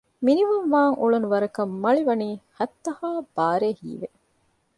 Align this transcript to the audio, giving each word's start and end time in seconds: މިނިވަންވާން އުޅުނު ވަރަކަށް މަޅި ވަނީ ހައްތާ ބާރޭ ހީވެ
މިނިވަންވާން 0.25 0.95
އުޅުނު 0.99 1.27
ވަރަކަށް 1.33 1.73
މަޅި 1.83 2.01
ވަނީ 2.07 2.29
ހައްތާ 2.57 2.91
ބާރޭ 3.35 3.69
ހީވެ 3.79 4.07